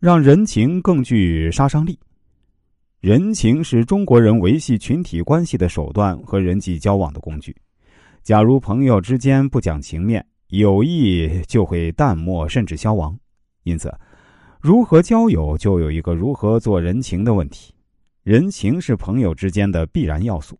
[0.00, 1.98] 让人情更具杀伤力。
[3.00, 7.54] 人情是中国人维系群体关系的手段和人际交往的工具。
[8.22, 13.18] 假如朋友之间不讲情面，友谊就会淡漠甚至消亡。
[13.64, 13.92] 因此，
[14.60, 17.74] 如何交友就有一个如何做人情的问题。
[18.22, 20.56] 人情是朋友之间的必然要素，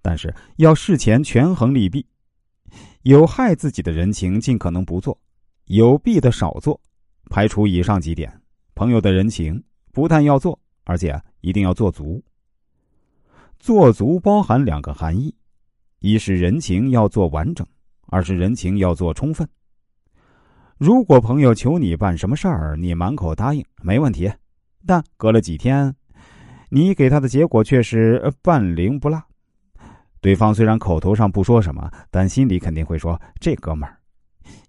[0.00, 2.06] 但是要事前权衡利弊。
[3.02, 5.18] 有害自己的人情尽可能不做，
[5.64, 6.80] 有弊的少做。
[7.30, 8.30] 排除以上几点，
[8.74, 9.62] 朋友的人情
[9.92, 12.22] 不但要做，而且一定要做足。
[13.58, 15.34] 做足包含两个含义：
[16.00, 17.66] 一是人情要做完整，
[18.08, 19.48] 二是人情要做充分。
[20.78, 24.28] 如果朋友求你办什么事儿，你满口答应没问题，
[24.84, 25.94] 但隔了几天。
[26.70, 29.22] 你给他的结果却是半灵不落，
[30.20, 34.00] 对方虽然口头上不说什么，但心里肯定会说：“这哥们儿，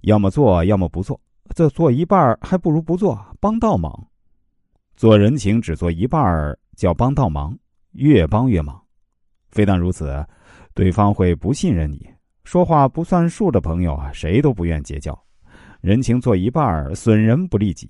[0.01, 1.19] 要么做，要么不做。
[1.53, 4.07] 这做一半儿还不如不做，帮倒忙。
[4.95, 7.57] 做人情只做一半儿叫帮倒忙，
[7.91, 8.81] 越帮越忙。
[9.51, 10.25] 非但如此，
[10.73, 12.09] 对方会不信任你，
[12.43, 15.17] 说话不算数的朋友啊，谁都不愿结交。
[15.81, 17.89] 人情做一半儿，损人不利己。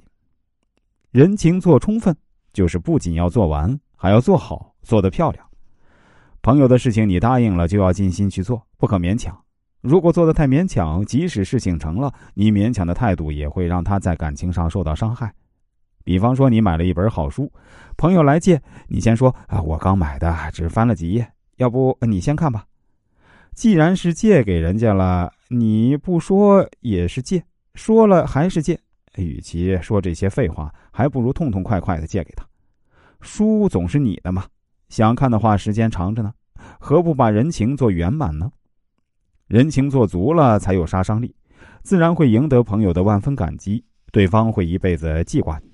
[1.11, 2.15] 人情做充分，
[2.51, 5.47] 就是不仅要做完。”还要做好，做得漂亮。
[6.41, 9.42] 朋友的事情你答应了，就要尽心去做，不可勉强。
[9.83, 15.33] 如果做的太勉强，即使事情成了，你勉强的态度也会让他在感情上受到伤害。
[16.05, 17.51] 比方说，你买了一本好书，
[17.97, 22.63] 朋友来借，你先说啊，我刚买的，只翻了几页，要不你先看吧。
[23.53, 27.43] 既然是借给人家了，你不说也是借，
[27.75, 28.79] 说了还是借。
[29.17, 32.47] 与其说这些废话，还不如痛痛快快的借给他。
[33.19, 34.45] 书总是你的嘛，
[34.87, 36.33] 想看的话，时间长着呢，
[36.79, 38.49] 何不把人情做圆满呢？
[39.53, 41.35] 人情做足了，才有杀伤力，
[41.83, 45.71] 自然会赢得朋友的万分感激，对方会一辈子记挂你。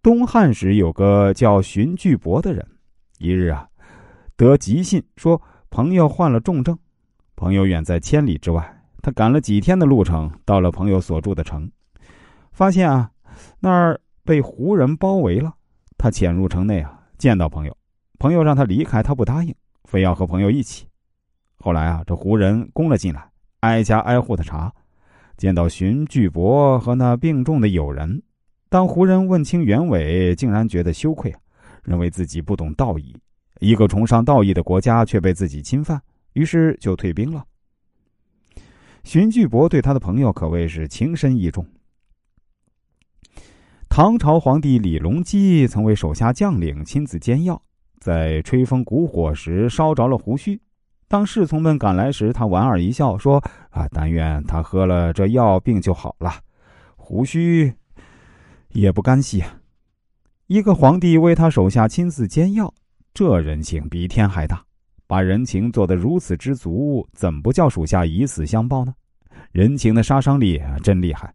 [0.00, 2.66] 东汉时有个叫荀巨伯的人，
[3.18, 3.68] 一日啊，
[4.36, 6.78] 得急信说朋友患了重症，
[7.36, 11.70] 朋友远在千里之外，他赶了几天的路程，到了朋友所住的城，
[12.52, 13.10] 发现啊，
[13.60, 15.52] 那儿被胡人包围了。
[15.98, 17.76] 他潜入城内啊，见到朋友，
[18.18, 20.86] 朋友让他离开，他不答应，非要和朋友一起。
[21.58, 24.72] 后来啊，这胡人攻了进来，挨家挨户的查，
[25.36, 28.22] 见到荀巨伯和那病重的友人。
[28.68, 31.34] 当胡人问清原委，竟然觉得羞愧，
[31.84, 33.16] 认为自己不懂道义，
[33.60, 36.00] 一个崇尚道义的国家却被自己侵犯，
[36.32, 37.44] 于是就退兵了。
[39.04, 41.66] 荀巨伯对他的朋友可谓是情深意重。
[43.88, 47.62] 唐朝皇帝李隆基曾为手下将领亲自煎药，
[48.00, 50.60] 在吹风鼓火时烧着了胡须。
[51.06, 56.32] 当侍从们赶来时，他莞尔一笑说：“啊，但愿他喝了这药，病就好了。
[56.96, 57.72] 胡须
[58.70, 59.56] 也不干系啊。”
[60.48, 62.72] 一个皇帝为他手下亲自煎药，
[63.12, 64.62] 这人情比天还大，
[65.06, 68.94] 把人情做得如此之足，怎不叫属下以死相报呢？
[69.52, 71.32] 人情的杀伤力啊真厉害。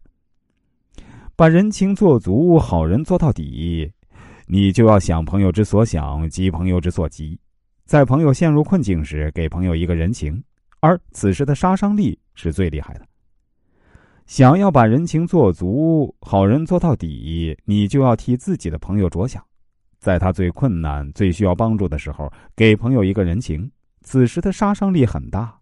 [1.34, 3.90] 把人情做足，好人做到底，
[4.46, 7.38] 你就要想朋友之所想，急朋友之所急，
[7.90, 10.40] 在朋友陷入困境时，给朋友一个人情，
[10.78, 13.00] 而此时的杀伤力是最厉害的。
[14.26, 19.44] 想要把人情做足，好人做到底，你就要替自己的朋友着想，
[19.98, 23.68] 在他最困难、最需要帮助的时候，给朋友一个人情，
[24.02, 25.59] 此时的杀伤力很大。